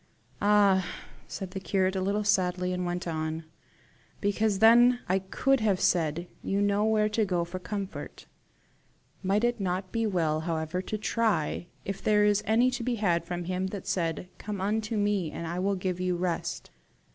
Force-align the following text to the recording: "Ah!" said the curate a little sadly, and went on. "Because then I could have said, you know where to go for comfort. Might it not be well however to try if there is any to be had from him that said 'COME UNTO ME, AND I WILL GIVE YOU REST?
"Ah!" 0.41 0.83
said 1.27 1.51
the 1.51 1.59
curate 1.59 1.95
a 1.95 2.01
little 2.01 2.23
sadly, 2.23 2.73
and 2.73 2.87
went 2.87 3.07
on. 3.07 3.43
"Because 4.19 4.57
then 4.57 4.99
I 5.07 5.19
could 5.19 5.59
have 5.59 5.79
said, 5.79 6.27
you 6.41 6.59
know 6.59 6.83
where 6.85 7.07
to 7.09 7.23
go 7.23 7.45
for 7.45 7.59
comfort. 7.59 8.25
Might 9.21 9.43
it 9.43 9.59
not 9.59 9.91
be 9.91 10.07
well 10.07 10.39
however 10.39 10.81
to 10.81 10.97
try 10.97 11.67
if 11.85 12.01
there 12.01 12.25
is 12.25 12.41
any 12.47 12.71
to 12.71 12.81
be 12.81 12.95
had 12.95 13.25
from 13.25 13.43
him 13.43 13.67
that 13.67 13.85
said 13.85 14.27
'COME 14.39 14.59
UNTO 14.59 14.97
ME, 14.97 15.31
AND 15.31 15.45
I 15.45 15.59
WILL 15.59 15.75
GIVE 15.75 15.99
YOU 15.99 16.15
REST? 16.15 16.71